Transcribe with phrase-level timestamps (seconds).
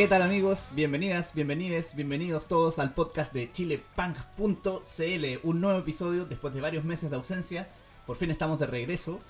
[0.00, 0.72] ¿Qué tal amigos?
[0.74, 4.66] Bienvenidas, bienvenidos, bienvenidos todos al podcast de chilepunk.cl,
[5.42, 7.68] un nuevo episodio después de varios meses de ausencia.
[8.06, 9.20] Por fin estamos de regreso.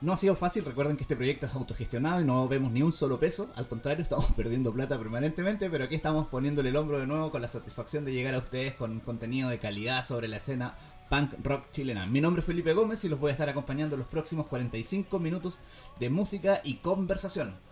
[0.00, 2.92] No ha sido fácil, recuerden que este proyecto es autogestionado y no vemos ni un
[2.92, 7.06] solo peso, al contrario, estamos perdiendo plata permanentemente, pero aquí estamos poniéndole el hombro de
[7.06, 10.74] nuevo con la satisfacción de llegar a ustedes con contenido de calidad sobre la escena
[11.08, 12.04] punk rock chilena.
[12.04, 15.60] Mi nombre es Felipe Gómez y los voy a estar acompañando los próximos 45 minutos
[16.00, 17.64] de música y conversación.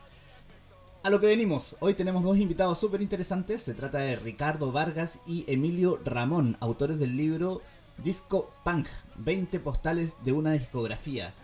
[1.04, 3.60] A lo que venimos, hoy tenemos dos invitados súper interesantes.
[3.60, 7.60] Se trata de Ricardo Vargas y Emilio Ramón, autores del libro
[8.02, 8.86] Disco Punk,
[9.16, 11.34] 20 postales de una discografía.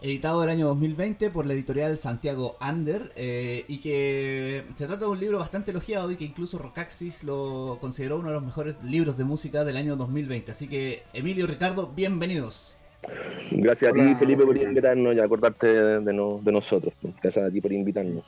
[0.00, 5.10] Editado el año 2020 por la editorial Santiago Under eh, y que se trata de
[5.10, 9.18] un libro bastante elogiado y que incluso Rocaxis lo consideró uno de los mejores libros
[9.18, 10.52] de música del año 2020.
[10.52, 12.78] Así que Emilio y Ricardo, bienvenidos.
[13.50, 16.94] Gracias a ti Felipe por invitarnos y acordarte de, de nosotros.
[17.20, 18.24] Gracias a ti por invitarnos.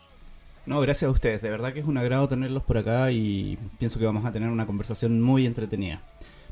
[0.65, 1.43] No, gracias a ustedes.
[1.43, 4.49] De verdad que es un agrado tenerlos por acá y pienso que vamos a tener
[4.49, 6.01] una conversación muy entretenida.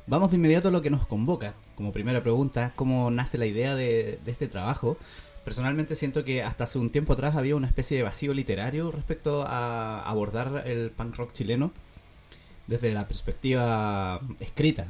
[0.08, 1.54] Vamos de inmediato a lo que nos convoca.
[1.76, 4.96] Como primera pregunta, ¿cómo nace la idea de, este trabajo?
[5.44, 9.44] Personalmente siento que hasta hace un tiempo atrás había una especie de vacío literario respecto
[9.46, 11.70] a abordar el punk rock chileno
[12.66, 14.88] desde la perspectiva escrita.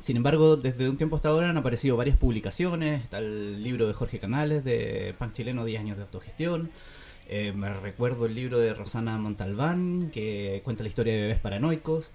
[0.00, 3.92] Sin embargo, desde un tiempo hasta ahora han aparecido varias publicaciones, está el libro de
[3.92, 6.70] Jorge Canales de Punk Chileno 10 años de autogestión,
[7.28, 12.10] eh, me recuerdo el libro de Rosana Montalbán, que cuenta la historia de bebés paranoicos.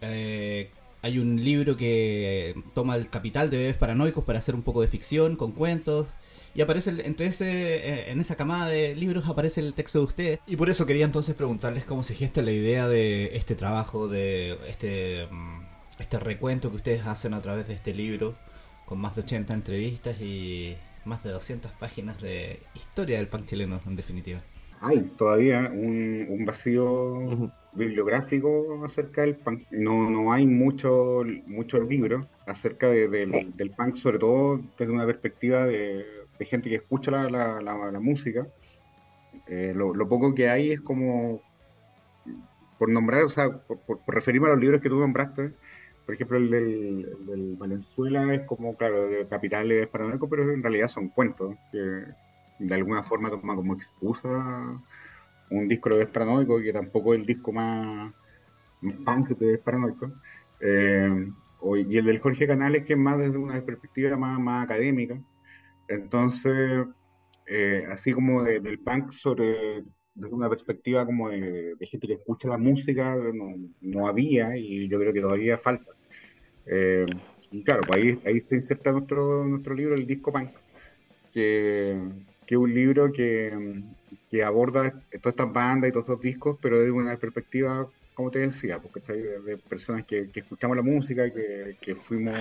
[0.00, 0.70] Eh,
[1.02, 4.88] hay un libro que toma el capital de bebés paranoicos para hacer un poco de
[4.88, 6.06] ficción con cuentos.
[6.54, 10.40] Y aparece entre ese, eh, en esa camada de libros aparece el texto de ustedes.
[10.46, 14.58] Y por eso quería entonces preguntarles cómo se gesta la idea de este trabajo, de
[14.68, 15.62] este, mm,
[15.98, 18.36] este recuento que ustedes hacen a través de este libro,
[18.86, 23.80] con más de 80 entrevistas y más de 200 páginas de historia del punk chileno,
[23.86, 24.42] en definitiva
[24.82, 29.62] hay todavía un, vacío bibliográfico acerca del punk.
[29.70, 36.04] No, no hay muchos mucho libros acerca del, punk, sobre todo desde una perspectiva de,
[36.40, 38.48] gente que escucha la, música.
[39.46, 41.40] Eh, lo, poco que hay es como,
[42.76, 45.52] por nombrar, o sea, por, referirme a los libros que tú nombraste,
[46.04, 51.08] por ejemplo, el del, Valenzuela es como, claro, de Capitales Paranoico, pero en realidad son
[51.08, 52.04] cuentos que
[52.66, 54.80] de alguna forma toma como excusa
[55.50, 58.12] un disco de paranoico, que tampoco es el disco más,
[59.04, 60.12] punk de paranoico.
[60.60, 61.30] Eh,
[61.88, 65.20] y el del Jorge Canales, que es más desde una perspectiva más, más académica.
[65.88, 66.86] Entonces,
[67.46, 69.84] eh, así como del punk sobre
[70.14, 74.98] desde una perspectiva como de, gente que escucha la música, no, no, había y yo
[74.98, 75.90] creo que todavía falta.
[76.66, 77.06] Eh,
[77.50, 80.50] y claro, pues ahí, ahí se inserta nuestro, nuestro libro, el disco punk,
[81.32, 81.98] que,
[82.46, 83.82] que es un libro que,
[84.30, 88.40] que, aborda todas estas bandas y todos estos discos, pero desde una perspectiva, como te
[88.40, 92.34] decía, porque de, de personas que, escuchamos la música, que, que fuimos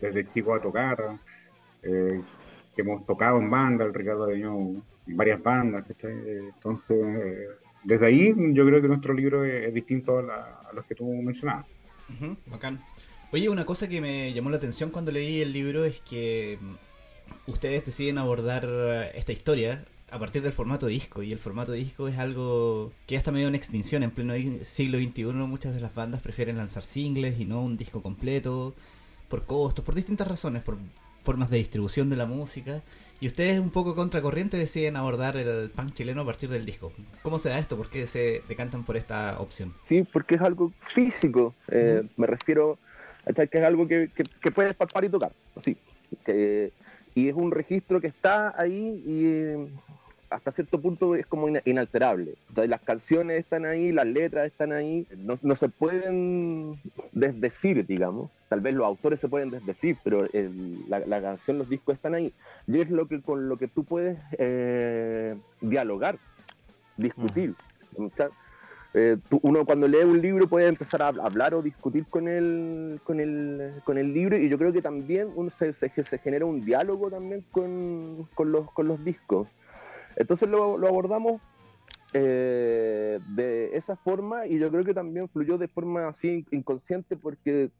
[0.00, 1.18] desde chicos a tocar,
[1.82, 2.20] eh,
[2.74, 7.48] que hemos tocado en bandas, el Ricardo ha tenido varias bandas, entonces
[7.84, 11.66] desde ahí yo creo que nuestro libro es, distinto a, los que tú mencionabas.
[12.46, 12.80] bacán.
[13.32, 16.58] Oye, una cosa que me llamó la atención cuando leí el libro es que
[17.46, 22.08] ustedes deciden abordar eh, esta historia a partir del formato disco y el formato disco
[22.08, 25.94] es algo que ya está medio en extinción en pleno siglo XXI muchas de las
[25.94, 28.74] bandas prefieren lanzar singles y no un disco completo
[29.28, 30.78] por costos, por distintas razones, por
[31.22, 32.82] formas de distribución de la música
[33.20, 36.92] y ustedes un poco contracorriente deciden abordar el punk chileno a partir del disco.
[37.22, 37.76] ¿Cómo se da esto?
[37.76, 39.74] ¿Por qué se decantan por esta opción?
[39.86, 41.54] Sí, porque es algo físico.
[41.68, 42.78] Eh, me refiero
[43.26, 44.08] a que es algo que,
[44.40, 45.32] que, puedes palpar y tocar.
[45.56, 45.76] Así.
[46.24, 46.72] Que,
[47.18, 49.68] y es un registro que está ahí y eh,
[50.30, 52.34] hasta cierto punto es como inalterable.
[52.48, 56.78] Entonces, las canciones están ahí, las letras están ahí, no, se pueden
[57.10, 58.30] desdecir, digamos.
[58.48, 60.28] Tal vez los autores se pueden desdecir, pero
[60.88, 62.32] la, canción, los discos están ahí.
[62.68, 66.18] Y es lo que, con lo que tú puedes eh, dialogar,
[66.96, 67.56] discutir.
[69.00, 73.20] Eh, uno cuando lee un libro puede empezar a hablar o discutir con el, con
[73.20, 77.08] el, con el libro y yo creo que también uno se, se, genera un diálogo
[77.08, 79.46] también con, con, los, con los discos.
[80.16, 81.40] Entonces lo, lo abordamos
[82.12, 87.70] eh, de esa forma y yo creo que también fluyó de forma así inconsciente porque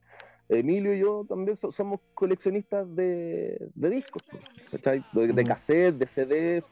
[0.48, 4.22] Emilio y yo también somos coleccionistas de, de discos,
[4.70, 6.64] de, de cassette, de CD,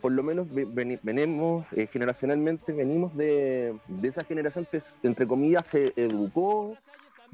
[0.00, 6.76] por lo menos venimos, eh, generacionalmente venimos de, esa generación que, entre comillas, se educó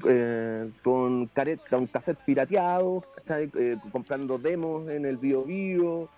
[0.07, 6.09] eh, con, caret, con cassette pirateados, eh, comprando demos en el Bio Bio.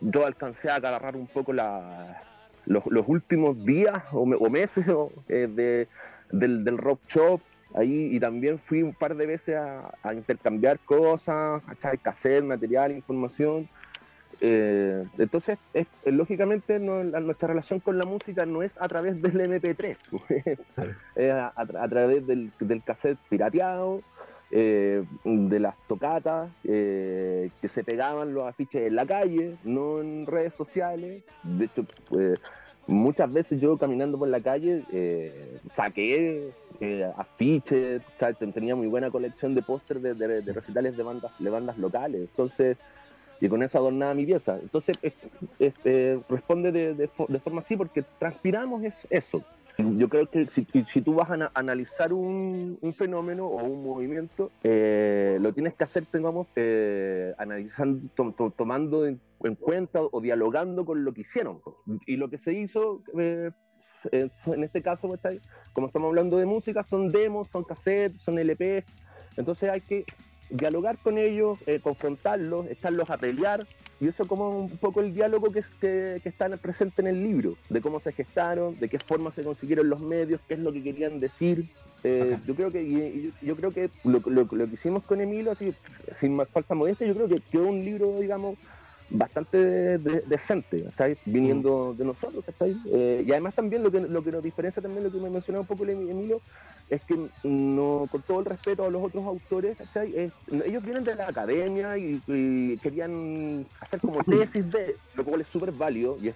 [0.00, 2.22] yo alcancé a agarrar un poco la,
[2.66, 4.84] los, últimos días o, meses
[5.28, 5.88] de,
[6.30, 7.40] del, rock shop
[7.74, 13.68] ahí y también fui un par de veces a, intercambiar cosas, a cassette, material, información.
[14.44, 19.96] Eh, entonces, es, lógicamente, nuestra relación con la música no es a través del MP3,
[21.14, 24.02] es a, través del, del, cassette pirateado,
[24.50, 30.26] eh, de las tocatas eh, que se pegaban los afiches en la calle, no en
[30.26, 31.22] redes sociales.
[31.44, 31.86] De hecho,
[32.88, 34.82] muchas veces yo caminando por la calle
[35.72, 36.50] saqué
[37.16, 38.02] afiches,
[38.52, 42.22] tenía muy buena colección de pósters de, de, recitales de bandas, de bandas locales.
[42.22, 42.76] Entonces,
[43.42, 44.56] y con eso adornaba mi pieza.
[44.62, 44.96] Entonces,
[45.58, 49.42] este, responde de, forma así porque transpiramos es eso.
[49.78, 50.62] Yo creo que si,
[51.02, 56.46] tú vas a analizar un, fenómeno o un movimiento, eh, lo tienes que hacer, digamos,
[56.54, 59.20] eh, analizando, tomando en,
[59.58, 61.60] cuenta o dialogando con lo que hicieron.
[62.06, 63.50] Y lo que se hizo, eh,
[64.12, 65.12] en este caso,
[65.72, 68.84] como estamos hablando de música, son demos, son cassettes, son LP.
[69.36, 70.04] Entonces hay que
[70.52, 73.60] dialogar con ellos, eh, confrontarlos, echarlos a pelear,
[74.00, 77.56] y eso como un poco el diálogo que, que, que, está presente en el libro,
[77.70, 80.82] de cómo se gestaron, de qué forma se consiguieron los medios, qué es lo que
[80.82, 81.66] querían decir.
[82.04, 85.72] Eh, yo creo que yo, creo que lo, lo, lo, que hicimos con Emilio, así,
[86.12, 88.56] sin más falsa modestia, yo creo que quedó un libro, digamos,
[89.12, 90.84] bastante decente,
[91.24, 91.98] Viniendo mm.
[91.98, 92.44] de nosotros,
[92.86, 95.62] eh, y además también lo que, lo que nos diferencia también, lo que me mencionaba
[95.62, 96.40] un poco Emilio,
[96.88, 101.28] es que no, con todo el respeto a los otros autores, ellos vienen de la
[101.28, 102.20] academia y,
[102.82, 106.32] querían hacer como tesis de, lo cual es súper válido y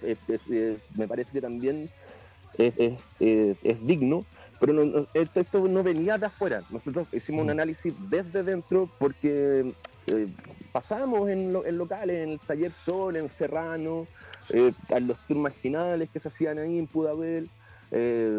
[0.95, 1.89] me parece que también
[2.57, 4.25] es, digno,
[4.59, 6.63] pero no, esto, no venía de afuera.
[6.71, 9.73] Nosotros hicimos un análisis desde dentro porque
[10.07, 10.27] eh,
[10.77, 14.05] pasamos en, locales, en el Taller Sol, en Serrano,
[14.49, 17.49] eh, en los tours marginales que se hacían ahí en Pudabel,
[17.89, 18.37] eh,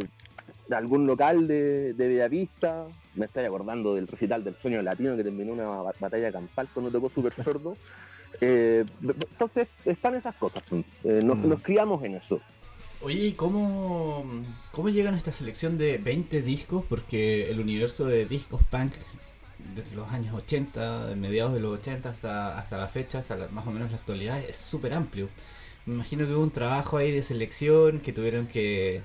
[0.71, 2.87] algún local de, de Bellavista,
[3.17, 5.67] me estoy acordando del recital del sueño latino que terminó una
[5.99, 7.77] batalla campal cuando tocó Super Sordo.
[8.43, 10.83] Eh, entonces, están esas cosas, mm.
[11.25, 12.39] nos, criamos en eso.
[13.01, 14.23] Oye, ¿cómo,
[14.71, 16.85] ¿cómo llegan a esta selección de 20 discos?
[16.87, 18.93] Porque el universo de discos punk
[19.75, 23.67] desde los años 80, de mediados de los 80 hasta, hasta la fecha, hasta más
[23.67, 25.29] o menos la actualidad, es súper amplio.
[25.87, 29.03] Me imagino que hubo un trabajo ahí de selección que tuvieron que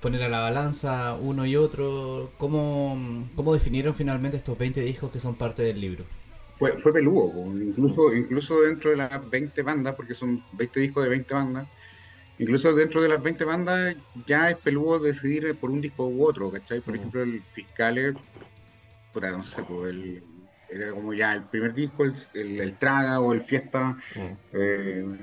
[0.00, 2.32] poner a la balanza uno y otro.
[2.38, 6.04] ¿Cómo, cómo definieron finalmente estos 20 discos que son parte del libro?
[6.58, 11.10] Fue, fue peludo, incluso, incluso dentro de las 20 bandas, porque son 20 discos de
[11.10, 11.68] 20 bandas,
[12.40, 13.96] incluso dentro de las 20 bandas
[14.26, 16.80] ya es peludo decidir por un disco u otro, ¿cachai?
[16.80, 18.16] Por ejemplo, el Fiscales
[19.20, 20.22] no sé, pues el,
[20.70, 23.96] era como ya el primer disco, el, el, Traga o el Fiesta.
[24.14, 24.32] Mm.
[24.52, 25.18] Eh,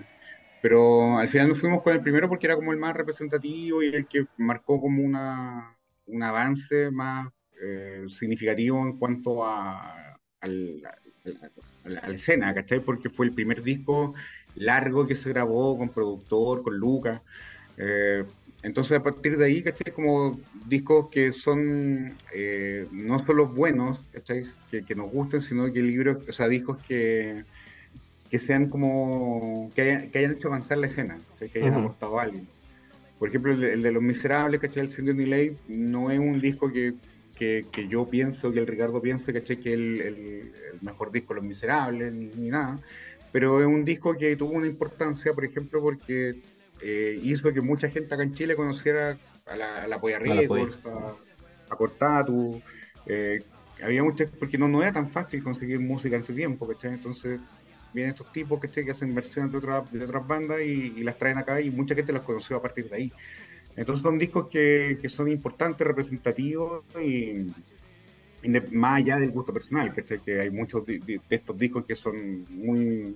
[0.61, 3.93] pero al final nos fuimos con el primero porque era como el más representativo y
[3.93, 5.77] el que marcó como una,
[6.07, 7.27] un avance más
[7.61, 10.81] eh, significativo en cuanto a, al,
[11.83, 12.79] al, escena, ¿cachai?
[12.79, 14.15] Porque fue el primer disco
[14.55, 17.21] largo que se grabó con productor, con Lucas.
[17.77, 18.25] Eh,
[18.65, 19.93] entonces, a partir de ahí, ¿cachai?
[19.93, 24.41] Como discos que son eh, no solo buenos, ¿cachai?
[24.71, 27.43] Que, nos gusten, sino que libros, o sea, discos que,
[28.27, 29.71] que sean como.
[29.75, 32.47] que hayan, hecho avanzar la escena, que hayan aportado a alguien.
[33.19, 34.85] Por ejemplo, el, de Los Miserables, ¿cachai?
[34.85, 36.95] El Cindy Delay no es un disco que,
[37.37, 39.57] que, yo pienso, que el Ricardo piense, ¿cachai?
[39.57, 40.51] Que es el, el,
[40.81, 42.79] mejor disco de Los Miserables, ni, ni nada.
[43.31, 46.41] Pero es un disco que tuvo una importancia, por ejemplo, porque
[46.81, 50.79] eh, hizo que mucha gente acá en Chile conociera a la, a la Polla Records,
[51.69, 52.61] a, Cortatu.
[53.05, 53.41] Eh,
[53.83, 56.93] había muchas, porque no, no era tan fácil conseguir música en ese tiempo, ¿cachai?
[56.93, 57.39] Entonces
[57.93, 59.59] vienen estos tipos que hacen versiones de,
[59.99, 62.95] de otras bandas y, las traen acá y mucha gente las conoció a partir de
[62.95, 63.13] ahí.
[63.75, 67.51] Entonces son discos que, que son importantes, representativos y,
[68.71, 70.19] más allá del gusto personal, ¿cachai?
[70.19, 73.15] Que hay muchos de estos discos que son muy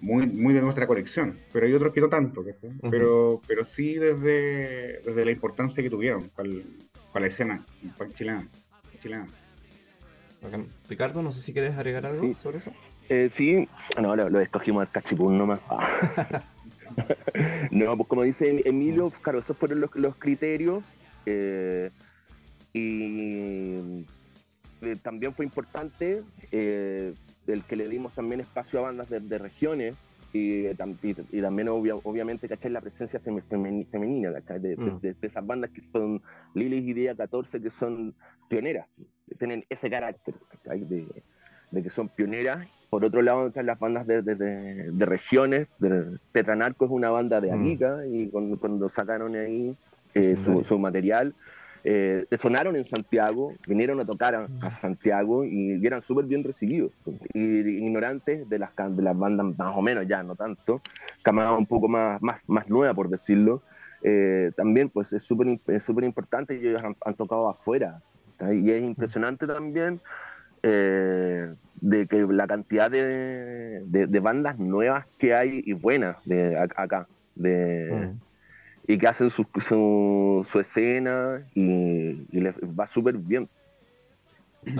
[0.00, 2.44] muy, muy de nuestra colección, pero hay otros que no tanto,
[2.90, 7.64] pero, pero sí desde, desde la importancia que tuvieron para, la escena
[8.14, 8.46] chilena.
[9.00, 9.26] chilena.
[10.88, 12.72] Ricardo, no sé si quieres agregar algo sobre eso.
[13.08, 13.68] Eh, sí,
[14.00, 15.60] no, lo, escogimos al cachipún nomás.
[15.68, 16.44] Ah.
[17.70, 20.84] no, pues como dice Emilio, claro, esos fueron los, los criterios.
[21.26, 21.90] Eh,
[22.72, 24.04] y
[24.82, 27.12] eh, también fue importante eh,
[27.52, 29.96] el que le dimos también espacio a bandas de, regiones
[30.32, 32.70] y, y, también obviamente ¿cachai?
[32.70, 34.76] la presencia femenina ¿cachai?
[34.76, 35.00] Mm.
[35.00, 36.22] De, esas bandas que son
[36.54, 38.14] Lilith y Día 14 que son
[38.48, 38.86] pioneras,
[39.38, 40.80] tienen ese carácter ¿cachai?
[40.80, 41.06] De,
[41.70, 42.66] de que son pioneras.
[42.90, 45.68] Por otro lado están las bandas de, de, regiones.
[45.78, 47.60] De, Tetranarco es una banda de mm.
[47.60, 49.76] Arica y cuando, sacaron ahí
[50.14, 51.34] eh, su, material,
[51.84, 54.70] eh, sonaron en Santiago, vinieron a tocar a.
[54.70, 56.92] Santiago y, eran súper bien recibidos.
[57.32, 60.80] Y, ignorantes de las, de las bandas más o menos, ya no tanto,
[61.22, 63.62] camada un poco más, más, más nueva, por decirlo.
[64.02, 68.00] Eh, también pues es súper importante y ellos han, tocado afuera.
[68.52, 70.00] Y es impresionante también
[70.62, 77.08] eh, de que la cantidad de, de, bandas nuevas que hay y buenas de acá.
[77.34, 78.27] De, mm.
[78.88, 83.48] Y que hacen su, su, escena y, les va súper bien.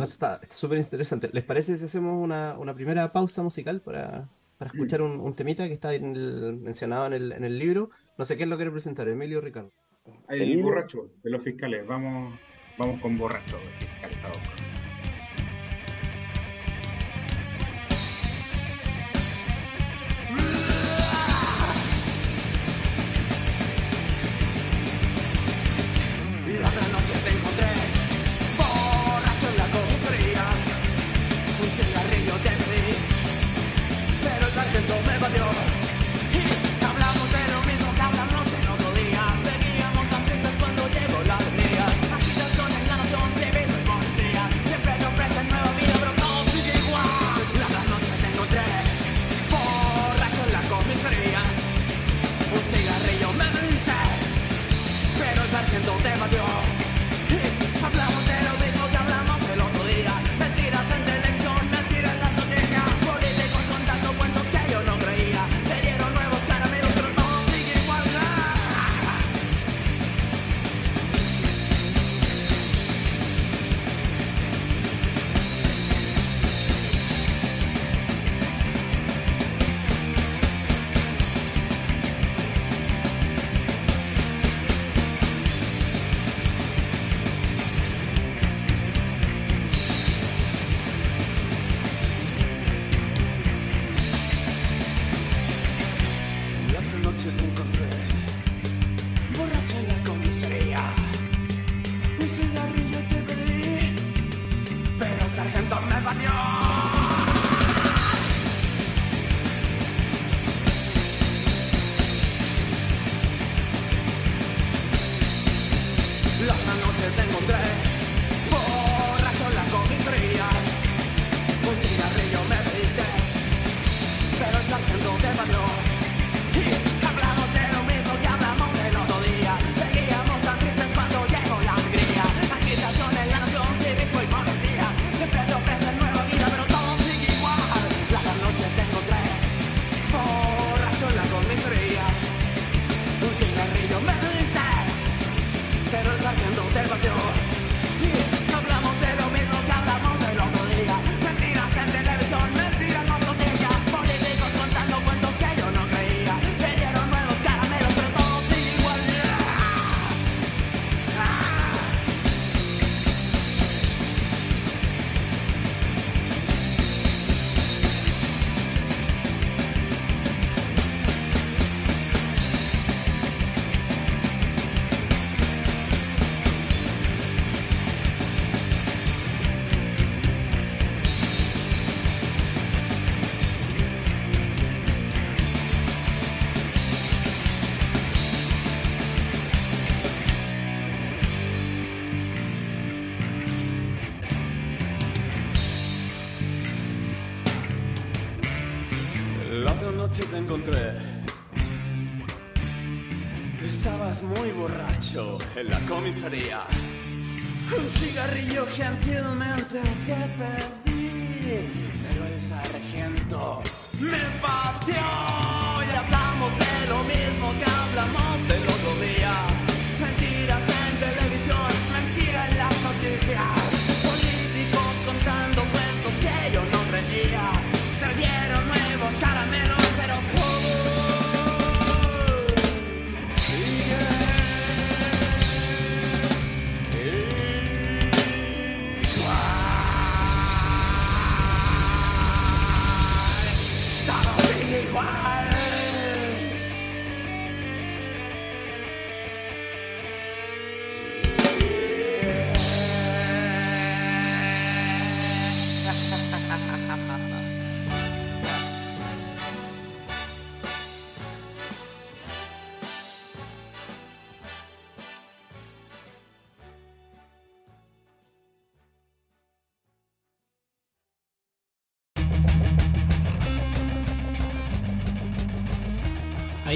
[0.03, 1.31] está súper interesante.
[1.33, 5.69] ¿Les parece si hacemos una, una primera pausa musical para, para escuchar un, un, temita
[5.69, 7.91] que está mencionado en el, en el libro?
[8.17, 9.71] No sé quién lo quiere presentar, Emilio o Ricardo.
[10.29, 11.87] El borracho de los fiscales.
[11.87, 12.39] Vamos,
[12.79, 14.35] vamos con borracho fiscalizado.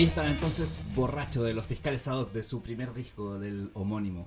[0.03, 4.27] Ahí estaba entonces borracho de los fiscales ad hoc de su primer disco del homónimo.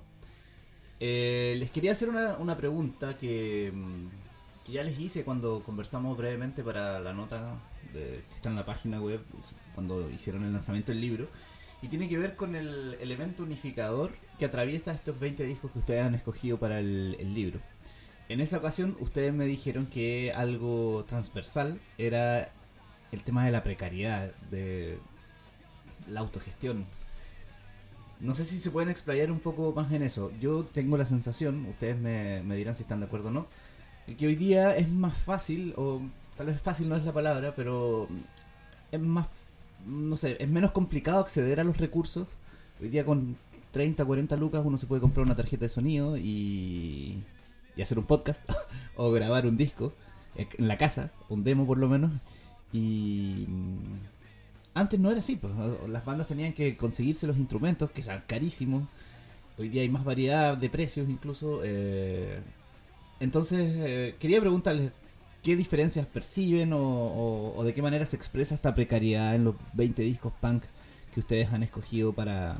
[1.00, 6.16] Eh, les quería hacer una, una pregunta que, mm, que ya les hice cuando conversamos
[6.16, 7.60] brevemente para la nota
[7.92, 9.20] que está en la página web,
[9.74, 11.28] cuando hicieron el lanzamiento del libro.
[11.82, 16.06] Y tiene que ver con el elemento unificador que atraviesa estos 20 discos que ustedes
[16.06, 17.60] han escogido para el, el libro.
[18.30, 22.50] En esa ocasión ustedes me dijeron que algo transversal era
[23.12, 24.98] el tema de la precariedad, de
[26.08, 26.84] la autogestión.
[28.20, 30.32] No sé si se pueden explayar un poco más en eso.
[30.40, 33.46] Yo tengo la sensación, ustedes me, me dirán si están de acuerdo o no,
[34.14, 36.00] que hoy día es más fácil, o
[36.36, 38.08] tal vez fácil no es la palabra, pero
[38.92, 39.26] es más,
[39.86, 42.26] no sé, es menos complicado acceder a los recursos.
[42.80, 43.36] Hoy día con
[43.72, 47.22] 30, 40 lucas uno se puede comprar una tarjeta de sonido y,
[47.76, 48.48] y hacer un podcast
[48.96, 49.92] o grabar un disco
[50.36, 52.12] eh, en la casa, un demo por lo menos.
[52.72, 53.46] Y
[54.76, 55.54] antes no era así, pues
[55.88, 58.86] las bandas tenían que conseguirse los instrumentos, que eran carísimos.
[59.56, 61.62] Hoy día hay más variedad de precios incluso.
[61.64, 62.38] eh,
[63.18, 64.92] entonces, eh, quería preguntarles
[65.42, 70.34] qué diferencias perciben o, de qué manera se expresa esta precariedad en los 20 discos
[70.42, 70.64] punk
[71.14, 72.58] que ustedes han escogido para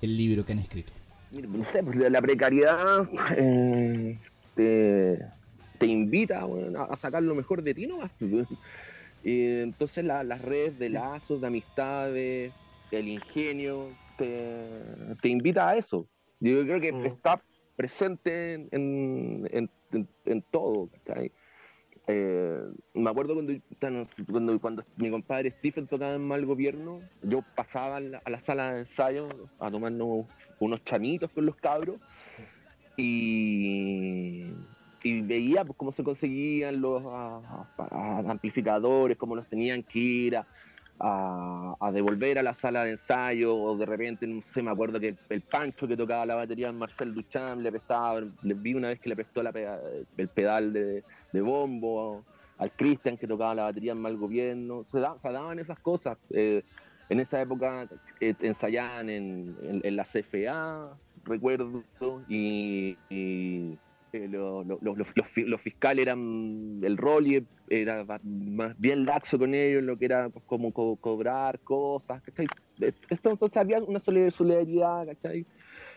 [0.00, 0.94] el libro que han escrito.
[1.30, 4.16] No sé, pues la precariedad eh,
[4.54, 6.46] te, invita
[6.88, 7.98] a sacar lo mejor de ti, ¿no?
[9.24, 12.52] Y entonces la- las redes de lazos, de amistades,
[12.90, 14.82] el ingenio, te,
[15.22, 16.06] te invita a eso.
[16.40, 17.06] Yo creo que Mm.
[17.06, 17.42] está
[17.74, 18.68] presente en,
[19.50, 19.70] en,
[20.26, 20.90] en- todo.
[21.04, 21.32] ¿cachai?
[22.06, 22.60] Eh,
[22.92, 23.54] me acuerdo cuando,
[24.30, 28.40] cuando, cuando mi compadre Stephen tocaba en Mal Gobierno, yo pasaba a la, a la
[28.40, 30.26] sala de ensayo a tomarnos
[30.60, 31.96] unos chamitos con los cabros
[32.98, 34.52] y,
[35.04, 39.98] y veía pues, cómo se conseguían los a- a- a- amplificadores, cómo los tenían que
[39.98, 44.98] ir a, devolver a la sala de ensayo o de repente, no sé, me acuerdo
[44.98, 48.88] que el Pancho que tocaba la batería en Marcel Duchamp le prestaba, le vi una
[48.88, 51.02] vez que le prestó el pedal de,
[51.42, 52.24] bombo
[52.56, 56.16] al Christian que tocaba la batería en Mal Gobierno, se, da- se daban esas cosas.
[56.30, 56.62] eh,
[57.10, 57.86] en esa época
[58.20, 59.54] eh, ensayaban en,
[59.96, 61.84] la CFA, recuerdo,
[62.28, 62.96] y,
[64.14, 69.04] eh, lo- lo- lo- los, los fi- los fiscales eran, el rol era más bien
[69.04, 72.46] laxo con ellos, lo que era pues, como co- cobrar cosas, ¿cachai?
[72.78, 75.44] Entonces había una solid- solidaridad, ¿cachai?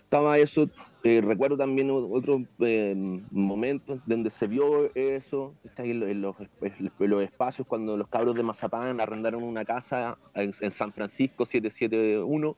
[0.04, 0.70] Estaba eso,
[1.04, 2.96] eh, recuerdo también otros eh,
[3.30, 8.34] momentos donde se vio eso, en, lo- en los, en los espacios cuando los cabros
[8.36, 12.56] de Mazapán arrendaron una casa en, en San Francisco 771,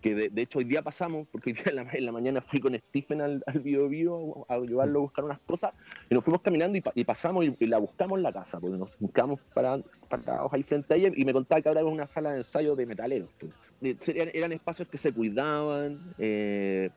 [0.00, 2.74] que de, de hecho hoy día pasamos, porque hoy día en la, mañana fui con
[2.78, 3.86] Stephen al, al Bio
[4.48, 5.72] a, llevarlo a buscar unas cosas,
[6.08, 8.78] y nos fuimos caminando y, pa- y pasamos y, la buscamos en la casa, porque
[8.78, 12.06] nos buscamos para, parados ahí frente a ella, y me contaba que ahora era una
[12.06, 13.30] sala de ensayo de metaleros.
[13.38, 13.52] pues.
[13.80, 13.98] De-
[14.34, 16.90] Eran, espacios que se cuidaban, eh,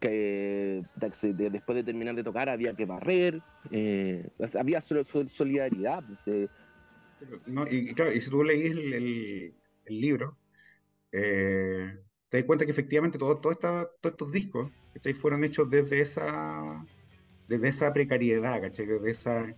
[0.00, 6.02] que después de terminar de tocar había que barrer, eh, había sol- sol- solidaridad.
[6.04, 6.48] pues, eh,
[7.46, 10.38] No, y, claro, y si tú leís el, el- el libro,
[11.12, 11.98] eh,
[12.30, 15.12] te das cuenta que efectivamente todo, todo esta- todos estos discos ¿cachai?
[15.14, 16.84] fueron hechos desde esa,
[17.48, 18.86] desde esa precariedad, ¿cachai?
[18.86, 19.54] Desde esa,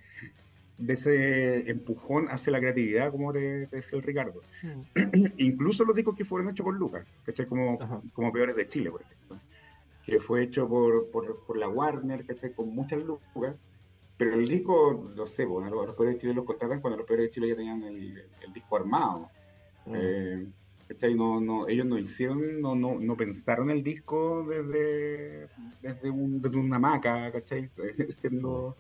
[0.79, 4.41] de ese empujón hacia la creatividad, como te, te decía el Ricardo.
[5.37, 7.47] Incluso los discos que fueron hechos por Lucas, ¿cachai?
[7.47, 8.01] Como, Ajá.
[8.15, 9.39] como Peores de Chile, por ejemplo,
[10.05, 12.55] que fue hecho por, por, por la Warner, ¿cachai?
[12.55, 13.55] Con muchas lucas.
[14.17, 17.07] Pero el disco, no sé, bueno, los, los Peores de Chile los contratan cuando los
[17.07, 19.31] Peores de Chile ya tenían el, el disco armado.
[19.87, 19.93] Mm.
[19.95, 20.47] Eh,
[20.93, 21.15] ¿cachai?
[21.15, 25.49] No, no, ellos no hicieron, no, no, no pensaron el disco desde,
[25.81, 27.71] desde, un, desde una hamaca, ¿cachai?
[28.21, 28.77] Siendo,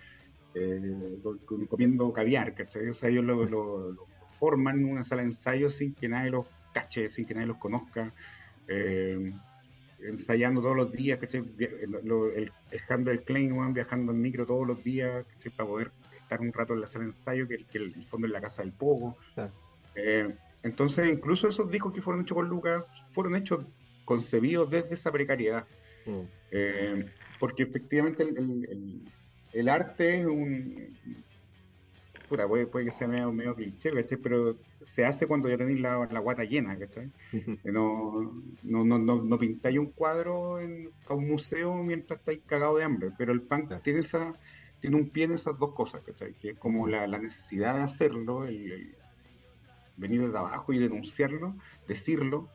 [0.54, 2.88] eh, co- co- comiendo caviar, ¿cachai?
[2.88, 4.06] O sea, ellos lo, lo- lo
[4.38, 7.58] forman en una sala de ensayo sin que nadie los cache, sin que nadie los
[7.58, 8.12] conozca,
[8.66, 9.32] eh,
[9.98, 11.42] ensayando todos los días, ¿cachai?
[11.42, 11.68] Via-
[12.02, 12.80] lo- el, el
[13.72, 15.52] viajando en micro todos los días, ¿cachai?
[15.52, 18.32] Para poder estar un rato en la sala de ensayo, que, que el fondo es
[18.32, 19.16] la casa del pogo.
[19.34, 19.52] Claro.
[19.94, 23.64] Eh, entonces, incluso esos discos que fueron hechos por Lucas fueron hechos,
[24.04, 25.64] concebidos desde esa precariedad.
[26.06, 26.20] Mm.
[26.50, 27.06] Eh,
[27.38, 29.00] porque efectivamente el, el- el-
[29.52, 30.96] el arte es un.
[32.28, 34.16] Puta, puede, puede que sea medio, medio cliché, ¿cachai?
[34.16, 37.10] Pero se hace cuando ya tenéis la, la guata llena, ¿cachai?
[37.64, 42.78] No, no, no, no, no pintáis un cuadro en, a un museo mientras estáis cagados
[42.78, 44.34] de hambre, pero el punk tiene esa
[44.80, 46.32] tiene un pie en esas dos cosas, ¿cachai?
[46.34, 48.96] Que es como la, la necesidad de hacerlo, el
[50.02, 51.54] venir desde abajo y denunciarlo,
[51.88, 52.48] decirlo,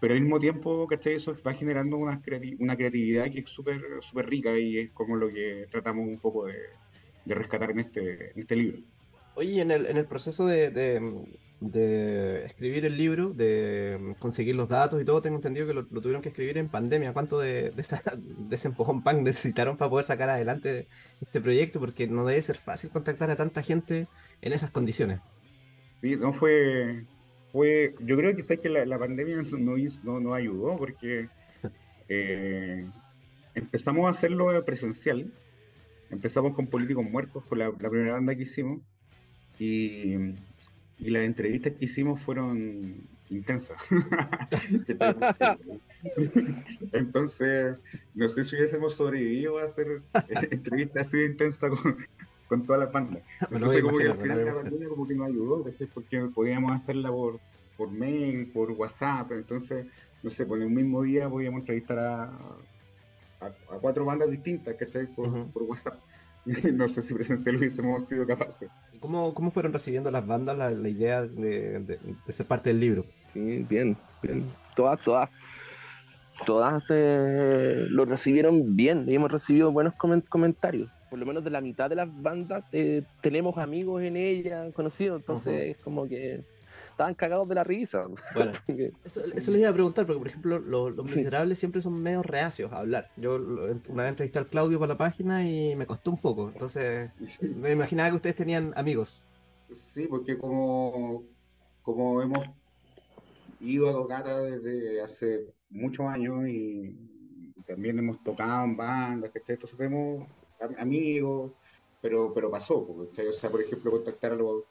[0.00, 1.14] pero al mismo tiempo, ¿cachai?
[1.14, 5.16] Eso va generando una, creati- una creatividad que es súper súper rica y es como
[5.16, 6.54] lo que tratamos un poco de,
[7.24, 8.78] de rescatar en este, en este libro.
[9.34, 11.00] Oye, en el, en el proceso de, de,
[11.60, 16.22] de escribir el libro, de conseguir los datos y todo, tengo entendido que lo, tuvieron
[16.22, 17.12] que escribir en pandemia.
[17.12, 20.88] ¿Cuánto de, de, esa- de ese empujón pan necesitaron para poder sacar adelante
[21.20, 21.78] este proyecto?
[21.78, 24.08] Porque no debe ser fácil contactar a tanta gente
[24.42, 25.20] en esas condiciones.
[26.00, 27.04] Sí, no fue,
[27.52, 31.28] fue, yo creo que, ¿sabes que la, la pandemia no, no, ayudó porque
[32.08, 32.86] eh,
[33.54, 35.30] empezamos a hacerlo presencial,
[36.10, 38.80] empezamos con Políticos Muertos, con la, primera banda que hicimos,
[39.58, 40.34] y,
[40.98, 42.94] las entrevistas que hicimos fueron
[43.30, 43.78] intensas.
[46.92, 47.78] Entonces,
[48.14, 50.02] no sé si hubiésemos sobrevivido a hacer
[50.50, 51.96] entrevistas así intensas con,
[52.50, 53.22] con todas las bandas.
[53.50, 57.38] Entonces, como que al final la pandemia como que nos ayudó, porque podíamos hacerla por,
[57.76, 59.86] por mail, por WhatsApp, entonces,
[60.22, 62.24] no sé, por el mismo día podíamos entrevistar a,
[63.40, 65.06] a, a cuatro bandas distintas, ¿cachai?
[65.06, 65.94] Por, por WhatsApp.
[66.74, 68.68] No sé si presencial hubiésemos sido capaces.
[68.94, 72.70] ¿Y ¿Cómo, cómo fueron recibiendo las bandas la, la idea de, de- de ser parte
[72.70, 73.04] del libro?
[73.34, 74.50] Sí, bien, bien.
[74.74, 75.28] Todas, todas,
[76.46, 80.90] todas eh, lo recibieron bien y hemos recibido buenos comen- comentarios.
[81.10, 85.20] Por lo menos de la mitad de las bandas eh, tenemos amigos en ella, conocidos,
[85.20, 86.40] entonces es como que
[86.92, 88.06] estaban cagados de la risa.
[88.34, 88.52] Bueno,
[89.04, 92.22] Eso, eso les iba a preguntar, porque por ejemplo, lo- los miserables siempre son medio
[92.22, 93.08] reacios a hablar.
[93.16, 93.36] Yo
[93.88, 96.50] una vez entrevisté al Claudio para la página y me costó un poco.
[96.52, 99.26] Entonces, me imaginaba que ustedes tenían amigos.
[99.72, 101.22] Sí, porque como,
[101.82, 102.44] como hemos
[103.60, 106.94] ido a tocar desde hace muchos años y,
[107.56, 109.54] y también hemos tocado en bandas, ¿cachai?
[109.54, 110.26] Entonces tenemos
[110.78, 111.52] amigos,
[112.00, 113.28] pero, pero pasó, ¿cachai?
[113.28, 114.64] O sea, por ejemplo, contactar a los,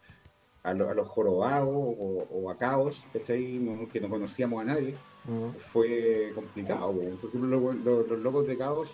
[0.63, 3.60] a los, a los jorobados o, o a caos, ¿cachai?
[3.91, 4.95] Que no conocíamos a nadie,
[5.71, 6.91] fue complicado.
[6.93, 6.99] po.
[7.21, 8.89] Por ejemplo, los, los- los locos de caos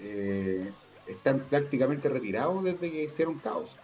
[0.00, 0.70] eh,
[1.06, 3.76] están prácticamente retirados desde que hicieron caos.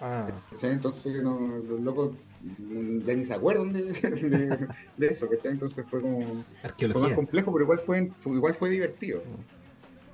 [0.00, 0.26] Ah.
[0.62, 2.12] Entonces no, los locos
[2.58, 5.52] mm, ya ni se acuerdan de, de- de eso, ¿cachai?
[5.52, 6.20] Entonces fue como
[6.94, 9.22] fue más complejo, pero igual fue, fue- igual fue divertido.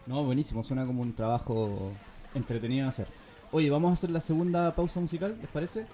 [0.07, 1.91] No, buenísimo, suena como un trabajo
[2.33, 3.09] entretenido de hacer.
[3.51, 5.87] Oye, vamos a hacer la segunda pausa musical, ¿les parece?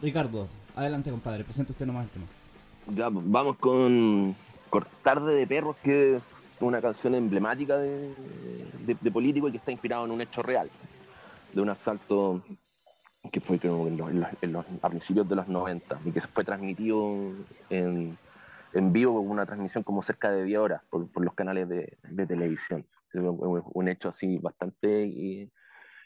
[0.00, 2.24] Ricardo, adelante compadre, presente usted nomás el tema.
[2.88, 4.34] Ya, vamos con
[4.70, 6.22] Cortarde de Perros, que es
[6.60, 8.14] una canción emblemática de,
[9.12, 10.70] político y que está inspirado en un hecho real,
[11.52, 12.42] de un asalto
[13.30, 13.86] que fue creo,
[14.82, 17.32] a principios de los 90 y que fue transmitido
[17.68, 18.16] en,
[18.72, 22.86] en vivo, una transmisión como cerca de 10 horas por, los canales de televisión.
[23.14, 25.50] Un, un hecho así bastante eh,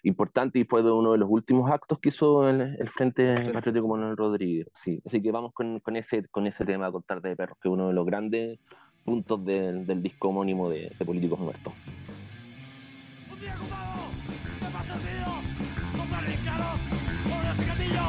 [0.03, 3.88] importante y fue de uno de los últimos actos que hizo el, el Frente Patriótico
[3.88, 4.69] Manuel Rodríguez.
[4.75, 7.73] Sí, así que vamos con, con ese, con ese tema, Cortarte de Perros, que es
[7.73, 8.59] uno de los grandes
[9.05, 11.73] puntos del, del disco homónimo de, de Políticos Muertos.
[13.33, 14.11] Un día ocupado
[14.61, 15.38] de pasecidos,
[15.97, 16.79] con barricados,
[17.23, 18.07] por ese gatillo.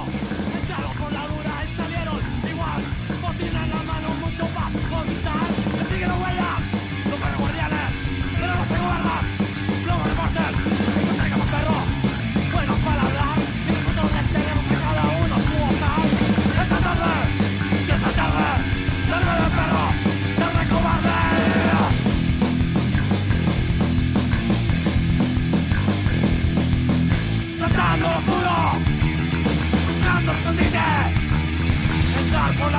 [0.60, 2.18] Entraron con la dura y salieron
[2.52, 2.82] igual.
[3.22, 3.77] Botín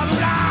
[0.05, 0.48] dictadura.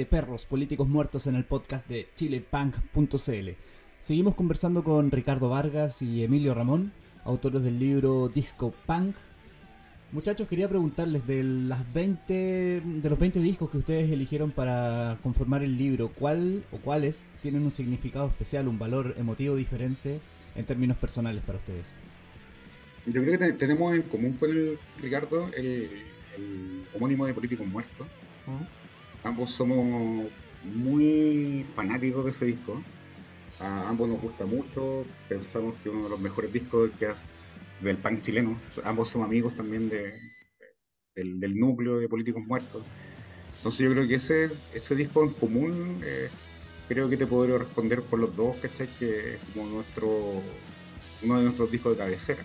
[0.00, 3.48] De Perros, Políticos Muertos en el podcast de chilepunk.cl.
[3.98, 6.90] Seguimos conversando con Ricardo Vargas y Emilio Ramón,
[7.22, 9.14] autores del libro Disco Punk.
[10.12, 15.62] Muchachos, quería preguntarles de las 20 de los 20 discos que ustedes eligieron para conformar
[15.62, 20.18] el libro, ¿cuál o cuáles tienen un significado especial, un valor emotivo diferente
[20.56, 21.92] en términos personales para ustedes?
[23.04, 25.90] Yo creo que tenemos en común con el Ricardo el,
[26.38, 28.06] el homónimo de Políticos Muertos.
[29.24, 30.30] Ambos somos
[30.64, 32.82] muy fanáticos de ese disco.
[33.58, 35.04] A ambos nos gusta mucho.
[35.28, 36.90] Pensamos que uno de los mejores discos
[37.80, 38.58] del punk chileno.
[38.84, 40.14] Ambos somos amigos también de,
[41.14, 42.82] del, núcleo de Políticos Muertos.
[43.56, 46.28] Entonces yo creo que ese, ese disco en común, eh,
[46.88, 48.88] creo que te podría responder por los dos, ¿cachai?
[48.98, 50.08] Que es como nuestro,
[51.22, 52.42] uno de nuestros discos de cabecera.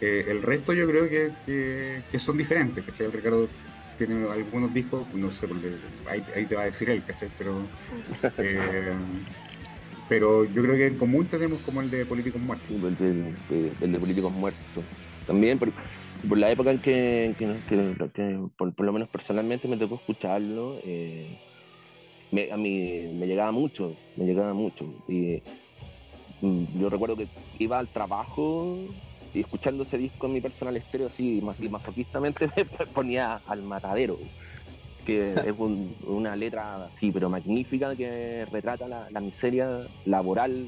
[0.00, 1.30] Eh, el resto yo creo que,
[2.10, 3.06] que, son diferentes, ¿cachai?
[3.06, 3.48] El Ricardo
[3.96, 5.46] tiene algunos discos, no sé,
[6.06, 7.30] ahí, ahí, te va a decir él, ¿cachai?
[7.36, 7.70] Pero,
[8.38, 8.94] eh,
[10.08, 12.70] pero yo creo que en común tenemos como el de Políticos Muertos.
[13.00, 14.84] El de, Políticos Muertos.
[15.26, 15.72] También por,
[16.28, 17.34] por la época en que,
[18.56, 21.38] por, lo menos personalmente me tocó escucharlo, eh,
[22.50, 24.84] a mí me llegaba mucho, me llegaba mucho.
[25.08, 25.42] Y
[26.40, 27.28] mm, yo recuerdo que
[27.58, 28.88] iba al trabajo
[29.34, 33.62] y escuchando ese disco en mi personal estéreo así más y masoquistamente me ponía al
[33.62, 34.18] matadero
[35.04, 35.54] que es
[36.06, 40.66] una letra así pero magnífica que retrata la, miseria laboral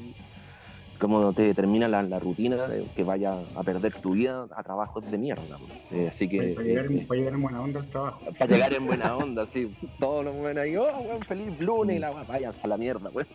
[0.99, 5.17] cómo te determina la, rutina de que vaya a perder tu vida a trabajos de
[5.17, 5.57] mierda
[5.91, 8.21] eh, así que para, llegar, eh, para, llegar, en buena onda al trabajo.
[8.39, 12.11] para llegar en buena onda sí todos los buenos ahí oh feliz lunes y la
[12.11, 13.27] vayan a la mierda pues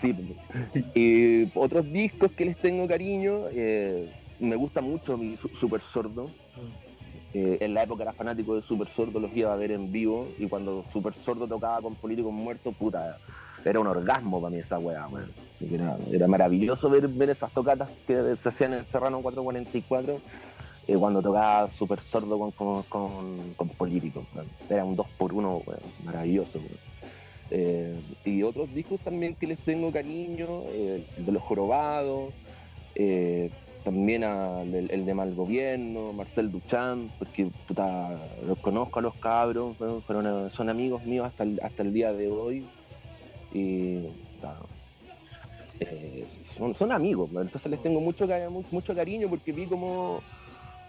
[0.00, 0.14] sí
[0.94, 6.30] y otros discos que les tengo cariño eh, me gusta mucho mi Super Sordo.
[7.34, 10.28] Eh, en la época era fanático de Super Sordo, los iba a ver en vivo
[10.38, 13.18] y cuando Super Sordo tocaba con políticos muertos, puta,
[13.64, 15.06] era un orgasmo para mí esa weá,
[16.10, 20.20] era, maravilloso ver, ver esas tocatas que se hacían en el Serrano 444
[20.86, 24.24] eh, cuando tocaba Super Sordo con, con, con, políticos.
[24.70, 25.62] Era un 2 por 1
[26.04, 26.60] maravilloso.
[27.50, 32.32] Eh, y otros discos también que les tengo cariño, de los jorobados
[33.84, 37.50] también al el, de Mal Gobierno, Marcel Duchamp, porque
[38.46, 42.28] los conozco a los cabros, pero son amigos míos hasta el, hasta el día de
[42.28, 42.66] hoy.
[43.52, 44.04] Y
[45.80, 46.26] eh,
[46.76, 48.26] son, amigos, entonces les tengo mucho,
[48.70, 50.20] mucho cariño porque vi como,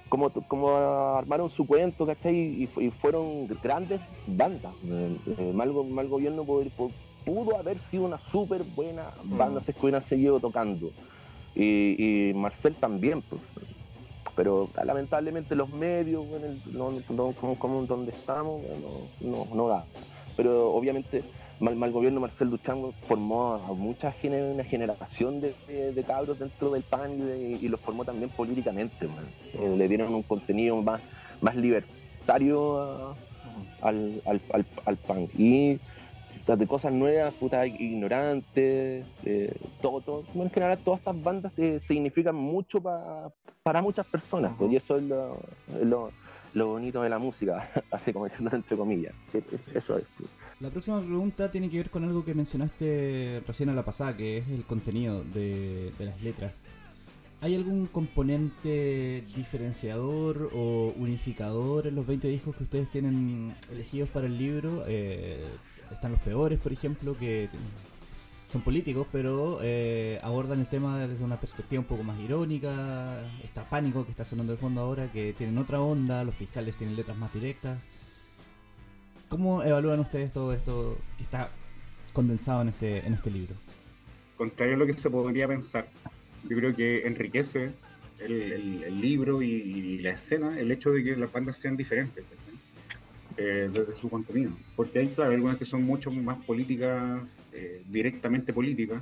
[0.09, 0.75] como, como
[1.15, 2.35] armaron su cuento, ¿cachai?
[2.35, 4.73] Y, y fueron grandes bandas.
[4.85, 9.63] Eh, Mal, Mal, Gobierno pudo, haber sido una súper buena banda mm.
[9.63, 10.91] si hubieran seguido tocando
[11.59, 13.41] y, Marcel también, pues.
[14.35, 16.25] pero lamentablemente los medios,
[17.57, 18.61] como, donde estamos,
[19.21, 19.85] no, no, da.
[20.37, 21.23] Pero obviamente
[21.59, 27.19] mal, mal gobierno Marcel Duchamp formó a mucha una generación de, cabros dentro del PAN
[27.61, 29.07] y, los formó también políticamente.
[29.53, 31.01] Eh, le dieron un contenido más,
[31.41, 33.15] más libertario
[33.81, 35.27] al, al, al, al PAN.
[35.37, 35.79] Y
[36.57, 39.05] de cosas nuevas, puta, ignorantes,
[39.81, 44.75] todo, todo, en general todas estas bandas eh, significan mucho para muchas personas, pues, y
[44.77, 46.11] eso es lo,
[46.53, 49.13] bonito de la música, así como diciendo entre comillas,
[49.73, 50.05] eso es.
[50.17, 50.29] Pues.
[50.59, 54.39] La próxima pregunta tiene que ver con algo que mencionaste recién a la pasada, que
[54.39, 56.51] es el contenido de, las letras.
[57.39, 64.25] ¿Hay algún componente diferenciador o unificador en los 20 discos que ustedes tienen elegidos para
[64.25, 64.83] el libro?
[64.85, 65.45] Eh,
[65.91, 67.49] están los peores, por ejemplo, que
[68.47, 73.21] son políticos, pero eh, abordan el tema desde una perspectiva un poco más irónica.
[73.43, 76.95] Está Pánico, que está sonando de fondo ahora, que tienen otra onda, los fiscales tienen
[76.95, 77.79] letras más directas.
[79.27, 81.51] ¿Cómo evalúan ustedes todo esto que está
[82.13, 83.55] condensado en este, en este libro?
[84.35, 85.87] Contrario a lo que se podría pensar,
[86.49, 87.71] yo creo que enriquece
[88.17, 92.25] el, libro y, la escena el hecho de que las bandas sean diferentes
[93.41, 94.51] eh, desde su contenido.
[94.75, 97.21] Porque hay, claro, algunas que son mucho más políticas,
[97.53, 99.01] eh, directamente políticas.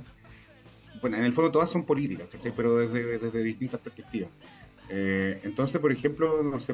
[1.00, 4.30] Bueno, en el fondo todas son políticas, pero desde, desde distintas perspectivas.
[4.90, 6.72] Eh, entonces, por ejemplo, no sé,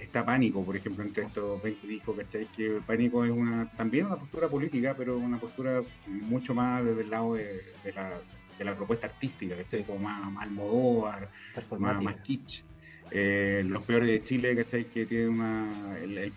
[0.00, 2.46] está Pánico, por ejemplo, entre estos 20 discos, ¿cachai?
[2.46, 7.10] Que Pánico es una también una postura política, pero una postura mucho más desde el
[7.10, 7.60] lado de,
[7.94, 8.18] la,
[8.58, 9.84] de la, propuesta artística, ¿cachai?
[9.84, 11.30] Como más, más Almodóvar,
[11.78, 12.64] más, más kitsch.
[13.10, 14.86] Eh, los peores de Chile, ¿cachai?
[14.86, 16.32] Que tiene una, el, el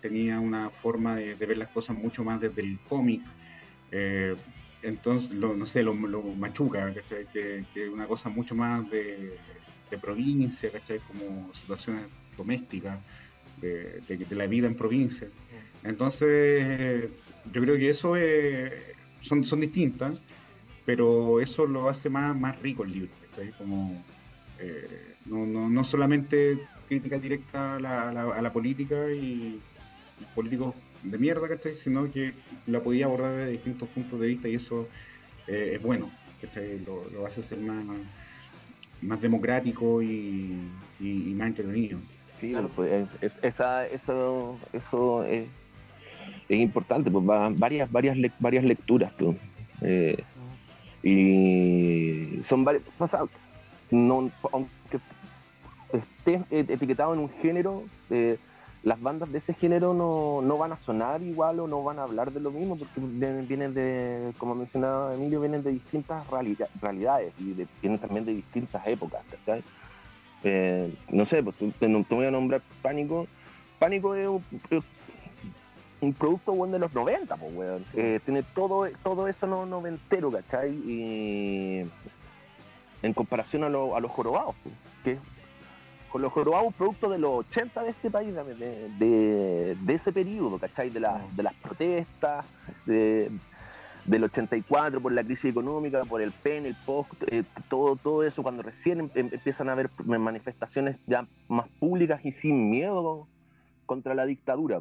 [0.00, 3.22] tenía una forma de, ver las cosas mucho más desde el cómic.
[3.92, 4.34] Eh,
[4.82, 7.26] entonces, no sé, lo, machuca, ¿cachai?
[7.32, 9.36] Que es una cosa mucho más de,
[10.00, 11.00] provincia, ¿cachai?
[11.00, 12.04] Como situaciones
[12.36, 12.98] domésticas.
[13.60, 15.28] de, la vida en provincia.
[15.84, 17.08] Entonces,
[17.52, 18.14] yo creo que eso
[19.20, 20.20] son, son distintas,
[20.84, 23.10] pero eso lo hace más, más rico el libro.
[23.58, 24.02] Como,
[24.58, 29.60] eh, no, no, no, solamente crítica directa a la, a la, política y,
[30.34, 31.74] políticos de mierda, ¿cachai?
[31.74, 32.34] sino que
[32.66, 34.88] la podía abordar desde distintos puntos de vista y eso
[35.46, 36.10] eh, es bueno,
[36.86, 37.84] Lo, lo, hace ser más,
[39.02, 40.56] más democrático y,
[41.00, 41.98] y, más entretenido.
[42.40, 43.06] Sí, pues,
[43.42, 45.46] esa, eso, eso es,
[46.48, 49.12] es importante, pues varias, varias, varias lecturas.
[49.18, 49.36] Pues.
[49.82, 50.22] Eh,
[51.02, 52.82] y son varias,
[53.90, 54.30] no,
[56.34, 58.38] esté etiquetado en un género, eh,
[58.82, 62.04] las bandas de ese género no, no, van a sonar igual o no van a
[62.04, 66.26] hablar de lo mismo porque vienen, de, como mencionaba Emilio, vienen de distintas
[66.80, 69.22] realidades y vienen también de distintas épocas.
[70.42, 73.26] Eh, no sé, pues te, voy a nombrar Pánico.
[73.78, 74.28] Pánico es
[76.00, 77.84] un, producto bueno de los 90, pues, weón.
[77.94, 80.70] Eh, tiene todo, todo eso no noventero, ¿cachai?
[80.70, 81.82] Y
[83.02, 85.39] en comparación a, a los jorobados, pues, que
[86.10, 90.90] con los jorobados producto de los 80 de este país, de, de, ese periodo, ¿cachai?
[90.90, 92.44] De, de las protestas,
[92.84, 93.30] de,
[94.04, 98.42] del 84 por la crisis económica, por el PEN, el POST, eh, todo, todo eso,
[98.42, 103.28] cuando recién em, em, empiezan a haber manifestaciones ya más públicas y sin miedo
[103.86, 104.80] contra la dictadura.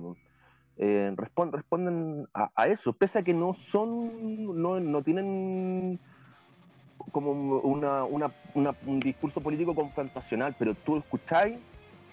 [0.77, 5.99] Eh, responden a, eso, pese a que no son, no, no tienen
[7.11, 8.31] como una, una,
[8.85, 11.57] un discurso político confrontacional, pero tú escucháis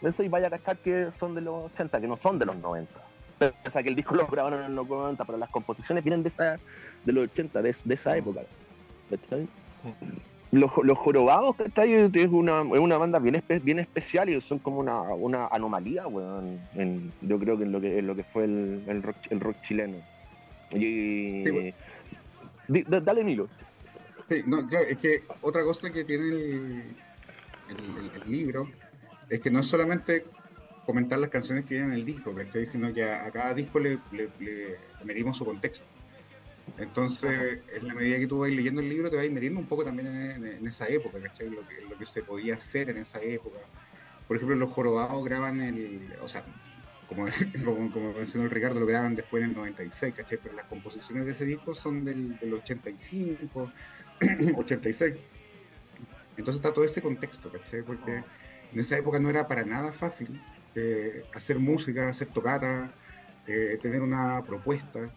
[0.03, 2.57] eso y vaya a cachar que son de los 80, que no son de los
[2.57, 2.93] 90.
[3.39, 6.31] O sea, que el disco lo grabaron en los 90, pero las composiciones vienen de,
[6.31, 6.57] esa,
[7.05, 8.41] de los 80, de, esa época.
[10.53, 11.93] Los, los jorobados, ¿cachai?
[11.93, 16.05] Es una, es una banda bien, bien especial y son como una, una anomalía,
[16.75, 19.41] en, yo creo que en lo que, en lo que fue el, el, rock, el
[19.41, 19.97] rock chileno.
[20.71, 21.73] Y,
[22.69, 23.49] dale, Milo.
[24.29, 26.85] Sí, no, claro, es que otra cosa que tiene
[27.69, 28.69] el, libro
[29.29, 30.25] es que no es solamente
[30.85, 32.35] comentar las canciones que vienen en el disco,
[32.73, 35.85] sino que a, cada disco le, le, medimos su contexto.
[36.79, 39.85] Entonces, en la medida que tú vas leyendo el libro, te vas midiendo un poco
[39.85, 41.49] también en, esa época, ¿cachai?
[41.49, 41.63] Lo
[41.97, 43.59] que, se podía hacer en esa época.
[44.27, 46.13] Por ejemplo, los jorobados graban el.
[46.21, 46.45] O sea,
[47.09, 47.25] como,
[48.19, 50.39] mencionó el Ricardo, lo graban después en el 96, ¿cachai?
[50.43, 53.71] Pero las composiciones de ese disco son del 85,
[54.57, 55.15] 86.
[56.37, 57.83] Entonces está todo ese contexto, ¿cachai?
[57.83, 58.23] Porque
[58.73, 60.41] en esa época no era para nada fácil
[60.75, 62.91] eh, hacer música, hacer tocata,
[63.47, 65.11] eh, tener una propuesta.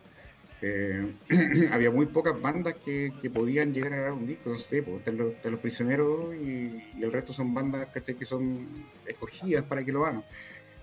[0.61, 1.13] Eh,
[1.71, 5.59] había muy pocas bandas que, podían llegar a grabar un disco, no sé, pues, los,
[5.59, 8.67] prisioneros y, el resto son bandas que son
[9.05, 10.23] escogidas para que lo hagan.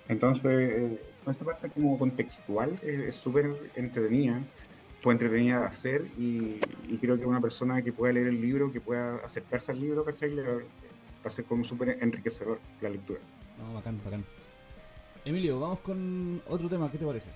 [0.09, 0.99] Entonces,
[1.29, 4.41] esta parte como contextual es súper entretenida
[5.07, 6.59] fue entretenida de hacer y,
[7.01, 10.35] creo que una persona que pueda leer el libro, que pueda acercarse al libro, ¿cachai?
[10.35, 10.63] Le va
[11.23, 13.21] a ser como súper enriquecedor la lectura.
[13.57, 14.25] No, bacán, bacán.
[15.25, 17.31] Emilio, vamos con otro tema, ¿qué te parece?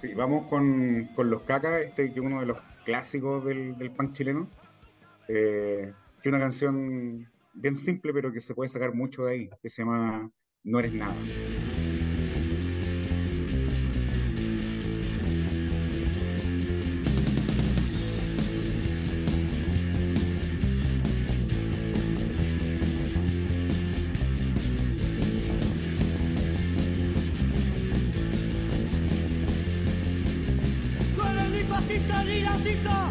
[0.00, 4.12] Sí, vamos con, Los Cacas, este que es uno de los clásicos del, del punk
[4.12, 4.46] chileno.
[5.26, 5.92] Eh,
[6.22, 9.82] que una canción bien simple, pero que se puede sacar mucho de ahí, que se
[9.82, 10.30] llama
[10.62, 11.16] No eres nada.
[32.18, 33.10] allí artista,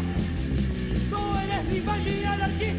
[1.10, 2.77] tú eres mi magia anarquista.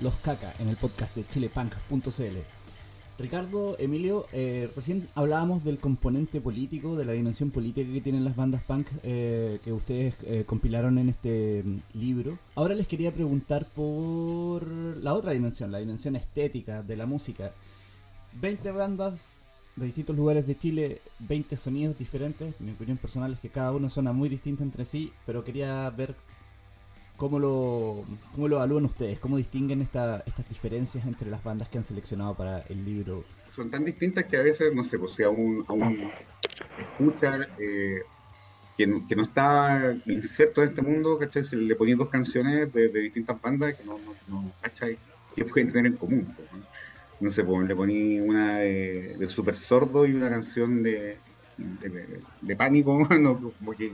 [0.00, 2.62] Los caca en el podcast de chilepunk.cl.
[3.18, 8.34] Ricardo, Emilio, eh, recién hablábamos del componente político, de la dimensión política que tienen las
[8.34, 12.38] bandas punk eh, que ustedes eh, compilaron en este mm, libro.
[12.56, 17.52] Ahora les quería preguntar por la otra dimensión, la dimensión estética de la música.
[18.40, 19.44] 20 bandas
[19.76, 22.60] de distintos lugares de Chile, 20 sonidos diferentes.
[22.60, 26.16] Mi opinión personal es que cada uno suena muy distinto entre sí, pero quería ver
[27.22, 28.04] cómo lo,
[28.34, 32.34] cómo lo evalúan ustedes, cómo distinguen esta, estas diferencias entre las bandas que han seleccionado
[32.34, 33.22] para el libro.
[33.54, 36.10] Son tan distintas que a veces, no sé, pues si a un, a un
[36.80, 38.02] escucha eh,
[38.76, 41.44] que, no- está inserto en este mundo, ¿cachai?
[41.44, 44.98] Se le ponen dos canciones de, distintas bandas que no, no, no ¿cachai?
[45.36, 46.26] Que pueden tener en común.
[46.36, 46.48] pues,
[47.20, 47.30] ¿no?
[47.30, 51.18] Sé, pues le poní una de, de Super Sordo y una canción de,
[51.56, 53.40] de, Pánico, ¿no?
[53.40, 53.92] Como qué-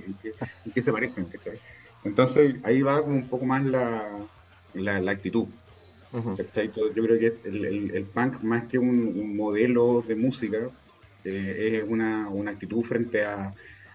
[0.64, 1.60] en qué se parecen, ¿cachai?
[2.02, 4.28] Entonces ahí va como un poco más la,
[4.72, 5.48] la, la actitud.
[6.72, 10.70] Todo- Yo creo que el, el- el punk, más que un, un modelo de música,
[11.24, 13.54] eh, es una, una actitud frente a,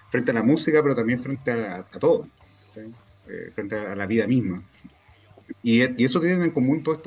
[0.10, 2.96] frente a la música, pero también frente a, a todo, ¿cachai?
[3.26, 4.68] Eh, frente a la vida misma.
[5.62, 7.02] Y, y eso tienen en común todos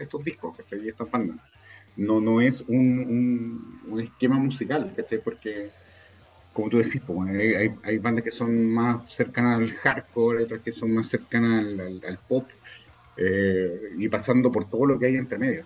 [0.00, 0.80] estos discos ¿cachai?
[0.84, 1.38] y estas bandas.
[1.96, 5.22] No, no es un, un- un esquema musical, ¿cachai?
[5.22, 5.74] porque,
[6.52, 7.00] como tú decís,
[7.82, 11.64] hay, bandas que son más cercanas al hardcore, hay otras que son más cercanas
[12.04, 12.46] al, pop,
[13.16, 15.64] eh, y pasando por todo lo que hay entre medio.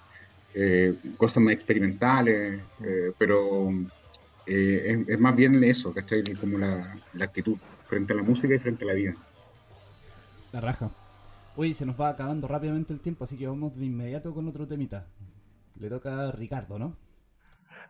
[0.55, 3.71] Eh, cosas más experimentales, eh, pero
[4.47, 6.23] es, más bien eso, ¿cachai?
[6.39, 7.57] Como la, la actitud
[7.89, 9.15] frente a la música y frente a la vida.
[10.53, 10.91] La raja.
[11.57, 14.67] Uy, se nos va acabando rápidamente el tiempo, así que vamos de inmediato con otro
[14.67, 15.07] temita.
[15.79, 16.97] Le toca a Ricardo, ¿no?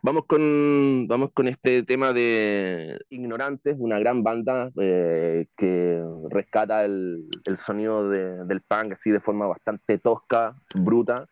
[0.01, 7.25] Vamos con, vamos con este tema de Ignorantes, una gran banda eh, que rescata el,
[7.45, 11.27] el sonido de- del punk así de forma bastante tosca, bruta,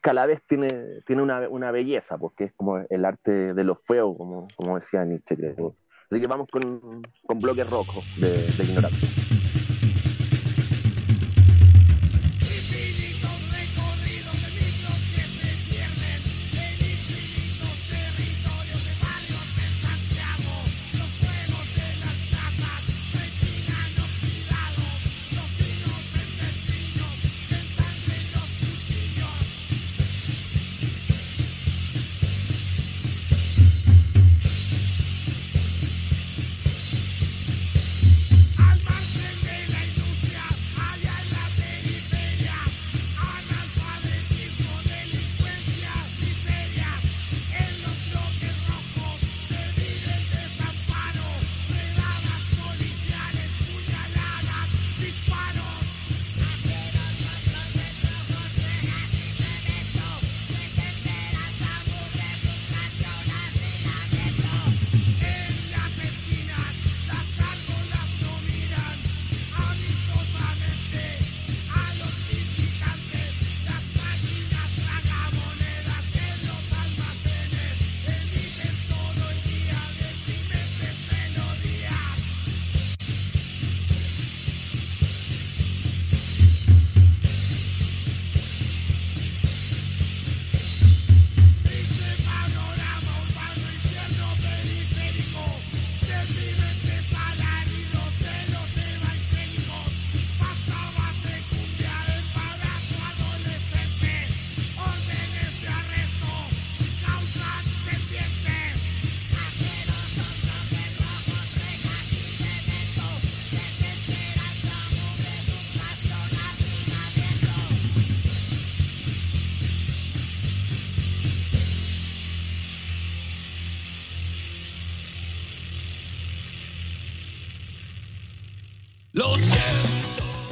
[0.00, 0.68] que a la vez tiene,
[1.06, 5.04] tiene una, una belleza, porque es como el arte de lo feo, como, como decía
[5.04, 5.74] Nietzsche, creo.
[6.10, 10.17] Así que vamos con, con bloque rojo de, de Ignorantes.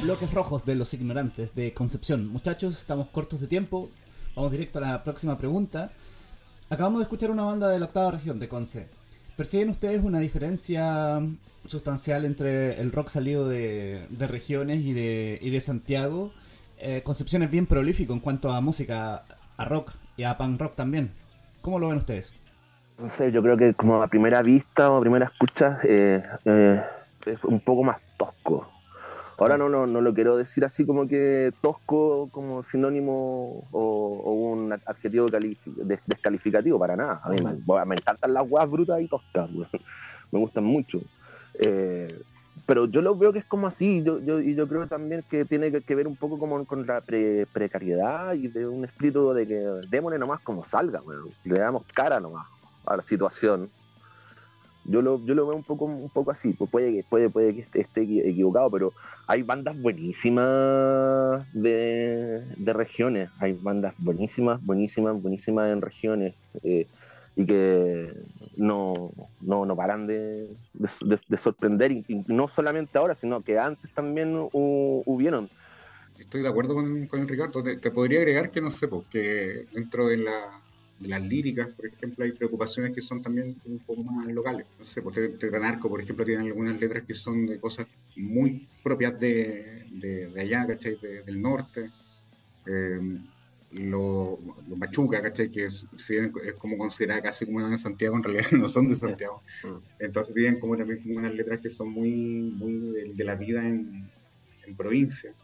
[0.07, 2.29] Bloques rojos de los ignorantes de Concepción.
[2.29, 3.89] Muchachos, estamos cortos de tiempo.
[4.37, 5.91] Vamos directo a la próxima pregunta.
[6.69, 8.87] Acabamos de escuchar una banda de la octava región de Conce.
[9.35, 11.19] ¿Perciben ustedes una diferencia
[11.65, 16.31] sustancial entre el rock salido de, regiones y de, y de Santiago?
[16.77, 19.25] Eh, Concepción es bien prolífico en cuanto a música,
[19.57, 21.11] a rock y a punk rock también.
[21.59, 22.33] ¿Cómo lo ven ustedes?
[22.97, 26.81] No sé, yo creo que como a primera vista o a primera escucha eh, eh,
[27.25, 28.76] es un poco más tosco.
[29.37, 34.33] Ahora no, no, no lo quiero decir así como que tosco como sinónimo o, o
[34.33, 37.21] un adjetivo des- descalificativo para nada.
[37.23, 39.69] A mí me, encantan las guas brutas y toscas, weón.
[40.31, 40.99] me gustan mucho.
[41.59, 42.07] Eh,
[42.65, 45.45] pero yo lo veo que es como así, yo, yo, y yo creo también que
[45.45, 49.33] tiene que, que ver un poco como con la pre- precariedad y de un espíritu
[49.33, 51.29] de que démosle nomás como salga, weón.
[51.43, 52.47] le damos cara nomás
[52.85, 53.69] a la situación.
[54.87, 57.61] Yo lo, yo lo veo un poco, un poco así, pues puede que, puede, que
[57.61, 58.93] esté, esté equi- equivocado, pero
[59.27, 66.35] hay bandas buenísimas de, de regiones, hay bandas buenísimas, buenísimas, buenísimas en regiones.
[66.63, 66.87] eh,
[67.39, 68.13] y que
[68.55, 68.93] no,
[69.39, 73.93] no, no paran de, de, de- de sorprender, y, no solamente ahora, sino que antes
[73.93, 74.49] también hu-
[75.05, 75.51] hubieron.
[76.17, 77.61] Estoy de acuerdo con, con el Ricardo.
[77.63, 80.63] Te, te podría agregar que no sé, porque dentro de, la,
[80.97, 84.67] de las líricas, por ejemplo, hay preocupaciones que son también un poco más locales.
[84.77, 89.19] No sé, pues Tetanarco, por ejemplo, tiene algunas letras que son de cosas muy propias
[89.19, 90.97] de, de, de allá, ¿cachai?
[90.97, 91.93] De- del norte.
[92.65, 92.99] Eh,
[93.69, 95.49] lo, lo Machuca, ¿cachai?
[95.51, 95.87] Que es,
[96.43, 99.43] es como considerada casi como una de Santiago, en realidad no son de Santiago.
[99.99, 102.11] Entonces tienen como también como unas letras que son muy,
[102.43, 104.11] muy de, de la vida en,
[104.63, 105.35] en provincia.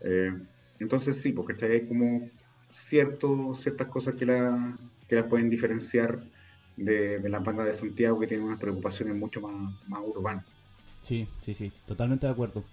[0.00, 0.32] Eh,
[0.78, 1.72] entonces sí, porque ¿cachai?
[1.72, 2.33] hay como
[2.74, 4.76] cierto, ciertas cosas que, la,
[5.08, 6.24] que las pueden diferenciar
[6.76, 10.44] de, las bandas de Santiago que tienen unas preocupaciones mucho más, más urbanas.
[11.00, 12.64] Sí, sí, sí, totalmente de acuerdo.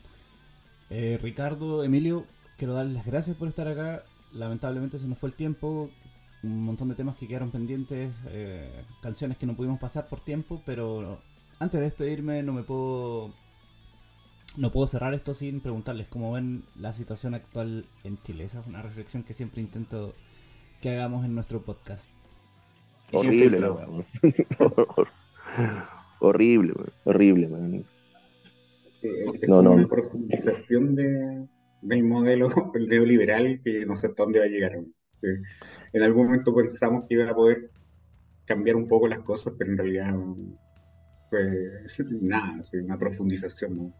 [0.89, 2.25] Eh, Ricardo, Emilio,
[2.57, 4.03] quiero darles las gracias por estar acá.
[4.33, 5.89] Lamentablemente se nos fue el tiempo,
[6.41, 10.61] un montón de temas que quedaron pendientes, eh, canciones que no pudimos pasar por tiempo,
[10.65, 11.19] pero
[11.59, 13.33] antes de despedirme no me puedo
[14.57, 18.43] no puedo cerrar esto sin preguntarles cómo ven la situación actual en Chile.
[18.43, 20.13] Esa es una reflexión que siempre intento
[20.81, 22.09] que hagamos en nuestro podcast.
[23.13, 24.05] Horrible, filtro, la weón.
[26.19, 27.85] horrible, weón, horrible, weón.
[29.01, 29.71] Es No, no.
[29.73, 31.47] una profundización de,
[31.81, 34.79] del modelo el neoliberal que no sé hasta dónde va a llegar.
[35.93, 37.69] En algún momento pensamos que iba a poder
[38.45, 40.15] cambiar un poco las cosas, pero en realidad
[41.29, 41.85] fue
[42.21, 43.77] nada, sí, una profundización.
[43.77, 43.93] ¿no?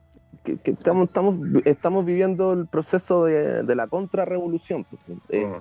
[0.43, 4.86] Que, que estamos, estamos, estamos viviendo el proceso de, de la contrarrevolución.
[4.86, 5.01] pues.
[5.29, 5.51] Eh,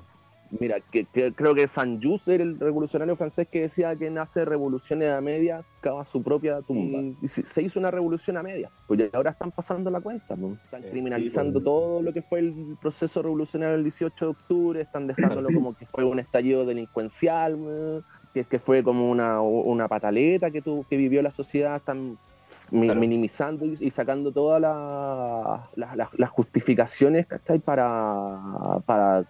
[0.58, 5.12] Mira, que, que creo que Saint-Just era el revolucionario francés que decía que nace revoluciones
[5.12, 6.98] a media, cava su propia tumba.
[7.22, 8.68] Y se hizo una revolución a media.
[8.88, 10.54] Pues ya ahora están pasando la cuenta, ¿no?
[10.64, 11.64] Están Eh, criminalizando sí, pues.
[11.64, 15.86] todo lo que fue el proceso revolucionario del 18 de octubre, están dejándolo como que
[15.86, 18.02] fue un estallido delincuencial, ¿no?
[18.34, 22.18] que, que fue como una, una pataleta que, tuvo, que vivió la sociedad, están
[22.70, 22.98] Claro.
[23.01, 27.59] minimizando y, sacando todas la- la- la- las justificaciones ¿cachai?
[27.59, 28.38] para,
[28.86, 29.24] para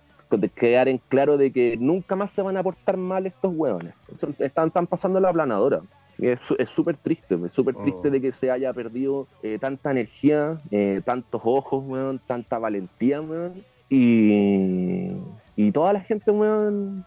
[0.55, 3.95] quedar en claro de que nunca más se van a portar mal estos hueones.
[4.39, 5.81] Están, están pasando la planadora.
[6.19, 8.11] Y Es súper triste, es súper triste Oh.
[8.11, 13.55] de que se haya perdido eh, tanta energía, eh, tantos ojos, weón, tanta valentía, weón,
[13.89, 15.13] y,
[15.57, 17.05] y toda la gente, weón,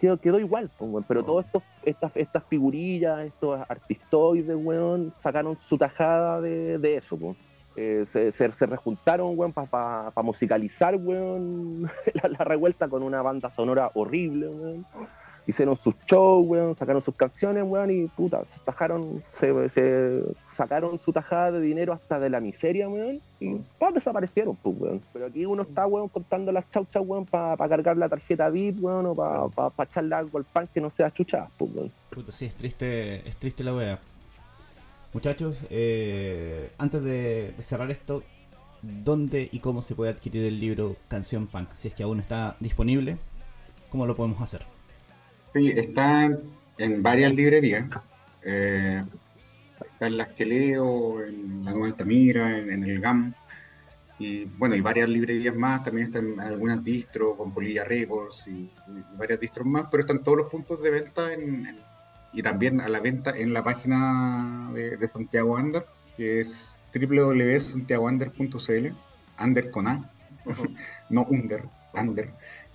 [0.00, 1.04] quedó, quedó igual, pues, weón.
[1.06, 1.24] pero Oh.
[1.24, 7.36] todas estos, estas, estas figurillas, estos artistoides, weón, sacaron su tajada de, de eso, pues.
[7.76, 11.82] Eh, se, se, se rejuntaron, weón, para musicalizar, weón,
[12.22, 14.86] la, la revuelta con una banda sonora horrible, weón.
[15.48, 20.22] Hicieron sus shows, weón, sacaron sus canciones, weón, y puta, se tajaron, se, se
[20.54, 25.02] sacaron su tajada de dinero hasta de la miseria, weón, y todos desaparecieron, pues, weón.
[25.10, 29.06] Pero aquí uno está, weón, contando las chauchas, weón, para cargar la tarjeta VIP, weón,
[29.06, 31.92] o para echarle algo al pan que no sea chuchada, pues, weón.
[32.10, 33.98] Puta, sí, es triste, es triste la wea.
[35.14, 38.22] Muchachos, eh, antes de, de cerrar esto,
[38.82, 41.70] ¿dónde y cómo se puede adquirir el libro Canción Punk?
[41.74, 43.16] Si es que aún está disponible,
[43.88, 44.77] ¿cómo lo podemos hacer?
[45.58, 46.30] Sí, está
[46.78, 47.84] en varias librerías.
[48.42, 49.02] eh,
[49.92, 53.34] está en las que leo, en la Nueva Altamira, en, en el GAM.
[54.20, 55.82] Y bueno, y varias librerías más.
[55.84, 58.70] También están algunas distros con Polilla Records y, y
[59.16, 59.86] varias distros más.
[59.90, 61.78] Pero están todos los puntos de venta en- en-
[62.32, 65.84] y también a la venta en la página de, de Santiago Under,
[66.16, 68.86] que es www.santiagoander.cl.
[69.40, 70.10] Under con A,
[71.10, 72.30] no Under, Under.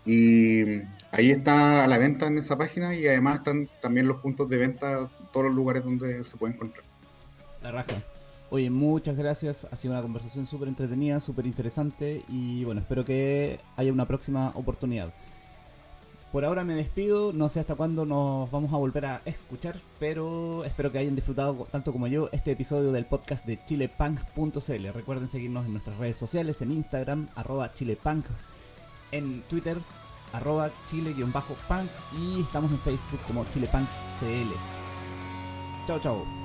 [0.05, 0.81] Y
[1.11, 4.57] ahí está a la venta en esa página y además están también los puntos de
[4.57, 6.83] venta en todos los lugares donde se puede encontrar.
[7.61, 7.93] La raja.
[8.49, 9.67] Oye, muchas gracias.
[9.71, 12.23] Ha sido una conversación súper entretenida, súper interesante.
[12.29, 15.11] Y bueno, espero que haya una próxima oportunidad.
[16.31, 17.33] Por ahora me despido.
[17.33, 19.79] No sé hasta cuándo nos vamos a volver a escuchar.
[19.99, 24.87] Pero espero que hayan disfrutado tanto como yo este episodio del podcast de chilepunk.cl.
[24.93, 28.25] Recuerden seguirnos en nuestras redes sociales, en Instagram, arroba chilepunk,
[29.13, 29.77] en Twitter,
[30.33, 31.89] arroba chile-punk.
[32.19, 34.51] Y estamos en Facebook como chilepunkcl.
[35.87, 36.42] Chao, chao.